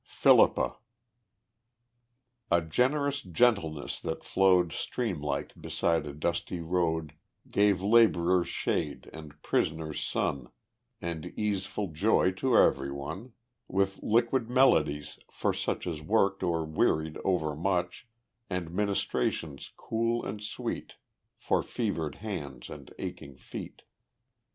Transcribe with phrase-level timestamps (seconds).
[0.03, 0.77] Philippa
[2.49, 7.13] A generous gentleness that flowed, Stream like, beside a dusty road;
[7.51, 10.49] Gave laborers shade, and prisoners sun,
[11.03, 13.33] And easeful joy to every one;
[13.67, 18.07] With liquid melodies for such As worked or wearied overmuch,
[18.49, 20.93] And ministrations cool and sweet
[21.37, 23.83] For fevered hands and aching feet.